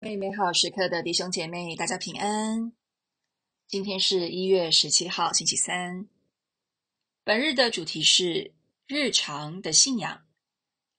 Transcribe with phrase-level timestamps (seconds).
[0.00, 2.72] 为美好时刻的弟兄姐妹，大家平安。
[3.66, 6.08] 今天是一月十七号，星期三。
[7.24, 8.54] 本日的主题是
[8.86, 10.24] 日常的信仰，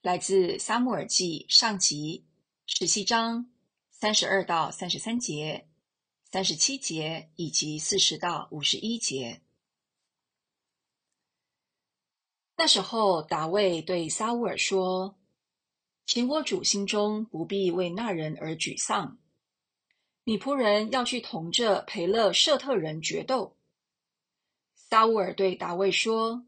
[0.02, 2.26] 来自撒母耳记上集
[2.66, 3.50] 十七章
[3.90, 5.66] 三十二到三十三节、
[6.30, 9.40] 三十七节以及四十到五十一节。
[12.54, 15.16] 那时候，大卫对撒乌尔说。
[16.12, 19.16] 请我主心中不必为那人而沮丧。
[20.24, 23.56] 你仆人要去同这培勒舍特人决斗。
[24.74, 26.44] 撒乌尔对大卫说：“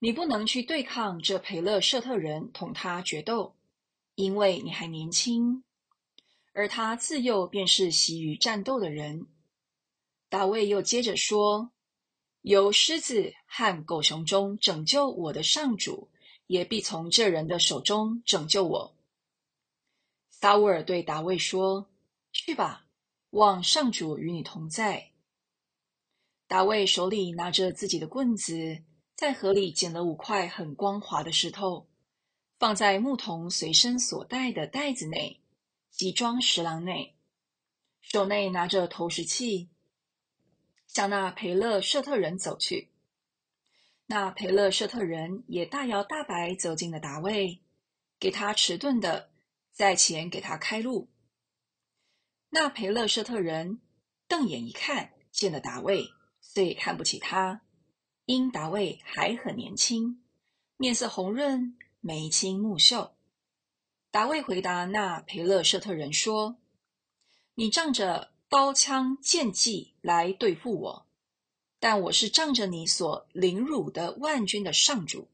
[0.00, 3.56] 你不能去对抗这培勒舍特人，同他决斗，
[4.16, 5.64] 因为你还年轻，
[6.52, 9.28] 而他自幼便是习于战斗的人。”
[10.28, 11.70] 大卫又接着说
[12.42, 16.10] ：“由狮子和狗熊中拯救我的上主。”
[16.50, 18.96] 也必从这人的手中拯救我。
[20.30, 21.88] 撒乌尔对大卫说
[22.34, 22.86] ：“去吧，
[23.30, 25.12] 望上主与你同在。”
[26.48, 28.82] 大卫手里拿着自己的棍子，
[29.14, 31.88] 在河里捡了五块很光滑的石头，
[32.58, 35.40] 放在牧童随身所带的袋子内，
[35.92, 37.14] 即装石囊内，
[38.00, 39.68] 手内拿着投石器，
[40.88, 42.90] 向那培勒舍特人走去。
[44.10, 47.60] 那培勒舍特人也大摇大摆走进了达卫，
[48.18, 49.30] 给他迟钝的
[49.70, 51.08] 在前给他开路。
[52.48, 53.80] 那培勒舍特人
[54.26, 56.08] 瞪眼一看，见了达卫，
[56.40, 57.62] 遂看不起他，
[58.24, 60.24] 因达卫还很年轻，
[60.76, 63.14] 面色红润，眉清目秀。
[64.10, 66.56] 达卫回答那培勒舍特人说
[67.54, 71.06] ：“你仗着刀枪剑戟来对付我。”
[71.82, 75.28] 但我是仗着你所凌辱的万军的上主，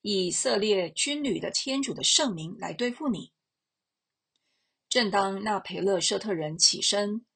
[0.00, 3.32] 以色列军旅的天主的圣名来对付你。
[4.88, 7.26] 正当那培勒舍特人起身，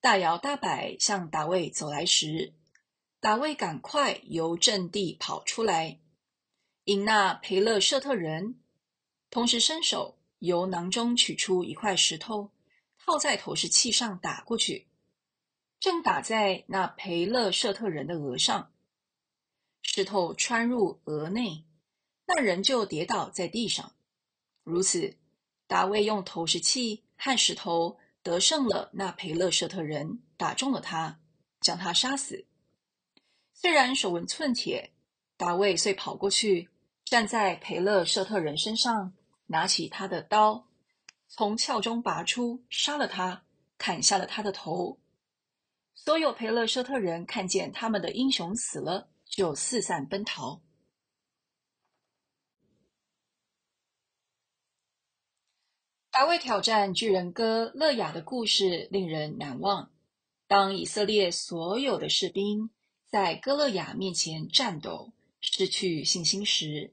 [0.00, 2.52] 大摇大摆向大卫走来时，
[3.20, 6.00] 大卫赶快由阵地跑出来，
[6.84, 8.58] 迎那培勒舍特人
[9.30, 12.50] 同时伸手由囊中取出一块石头，
[12.98, 14.88] 套在投石器上打过去。
[15.82, 18.70] 正打在那培勒舍特人的额上，
[19.82, 21.64] 石头穿入额内，
[22.24, 23.92] 那人就跌倒在地上。
[24.62, 25.16] 如此，
[25.66, 31.18] 大卫用投石器和石头得胜了那培勒舍特人，打中了他，
[31.60, 32.46] 将他杀死。
[33.52, 34.92] 虽然手无寸铁，
[35.36, 36.68] 大卫遂跑过去，
[37.04, 39.14] 站在培勒舍特人身上，
[39.46, 40.68] 拿起他的刀，
[41.26, 43.42] 从鞘中拔出，杀了他，
[43.76, 45.00] 砍下了他的头。
[45.94, 50.60] 所有培勒舍特人看见他们的英雄死了，就四散奔逃。
[56.10, 59.90] 大卫挑战巨人哥勒雅的故事令人难忘。
[60.46, 62.68] 当以色列所有的士兵
[63.06, 66.92] 在哥勒雅面前战斗、失去信心时，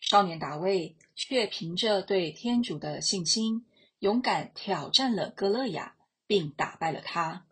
[0.00, 3.66] 少年大卫却凭着对天主的信心，
[3.98, 5.96] 勇敢挑战了哥勒雅，
[6.26, 7.44] 并打败了他。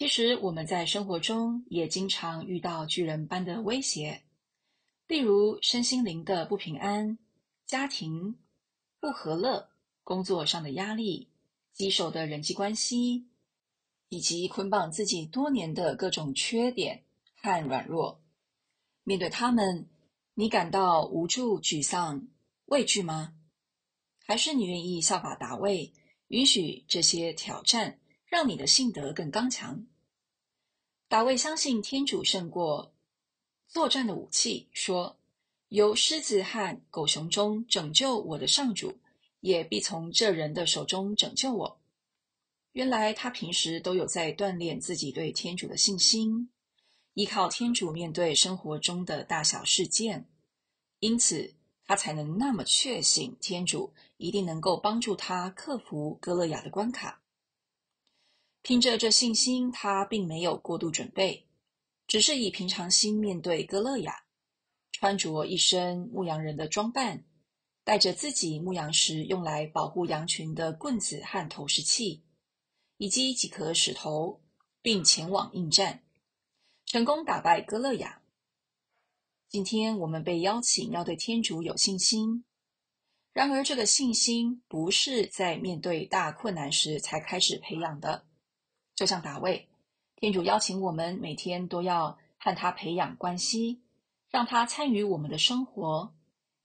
[0.00, 4.22] 其实我们在生活中也经常遇到巨人般的威胁，
[5.06, 7.18] 例如身心灵的不平安、
[7.66, 8.38] 家庭
[8.98, 9.68] 不和乐、
[10.02, 11.28] 工作上的压力、
[11.74, 13.26] 棘手的人际关系，
[14.08, 18.22] 以及捆绑自己多年的各种缺点和软弱。
[19.04, 19.90] 面对他们，
[20.32, 22.26] 你感到无助、沮丧、
[22.64, 23.34] 畏惧吗？
[24.24, 25.92] 还是你愿意效法大卫，
[26.28, 28.00] 允许这些挑战
[28.30, 29.84] 让你的信德更刚强？
[31.08, 32.94] 大卫相信天主胜过
[33.66, 35.18] 作战的武器，说
[35.66, 39.00] ：“由狮子和狗熊中拯救我的上主，
[39.40, 41.80] 也必从这人的手中拯救我。”
[42.70, 46.50] 原来他平时都有在锻炼自己对天主的信心，
[47.14, 50.30] 依靠天主面对生活中的大小事件，
[51.00, 51.52] 因此
[51.84, 57.20] 他才能那么确信天主一定能够帮助他克服歌勒亚的关卡。
[58.62, 61.46] 凭着这信心，他并没有过度准备，
[62.06, 64.24] 只是以平常心面对歌勒亚，
[64.92, 67.24] 穿着一身牧羊人的装扮，
[67.84, 72.22] 带着自己牧羊时用来保护羊群的棍子和投石器，
[72.98, 74.42] 以及几颗石头，
[74.82, 76.04] 并前往应战，
[76.84, 78.20] 成功打败歌勒亚。
[79.48, 82.44] 今天我们被邀请要对天主有信心，
[83.32, 88.26] 然而这个信心不是在面对大困难时才开始培养的。
[89.00, 89.66] 就像大卫，
[90.16, 93.80] 天主邀请我们每天都要和他培养关系，
[94.28, 96.12] 让他参与我们的生活，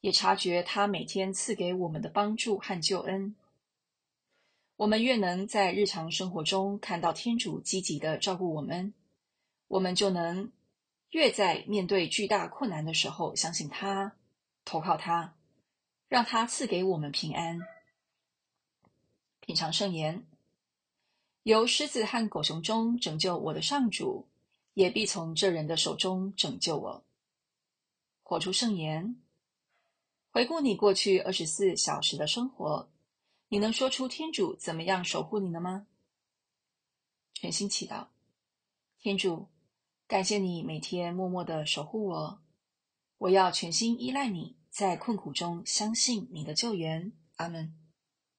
[0.01, 3.37] 也察觉他每天赐给我们的帮助和救恩。
[4.75, 8.93] 我们越能在日常生活中看到天主积极的照顾我们，
[9.69, 10.51] 我们就能
[11.11, 14.17] 越在面对巨大困难的时候相信他，
[14.65, 15.35] 投靠他，
[16.09, 17.61] 让他赐给我们平安。
[19.39, 20.27] 品尝圣言，
[21.45, 24.25] 由狮子和狗熊中拯救我的上主，
[24.73, 27.03] 也必从这人的手中拯救我。
[28.23, 29.21] 活出圣言，
[30.31, 32.89] 回顾你过去二十四小时的生活。
[33.49, 35.85] 你能说出天主怎么样守护你了吗？
[37.35, 38.07] 全心祈祷，
[38.97, 39.47] 天主，
[40.07, 42.39] 感谢你每天默默的守护我，
[43.19, 47.11] 我要全心依赖你，在困苦中相信你的救援。
[47.35, 47.84] 阿门。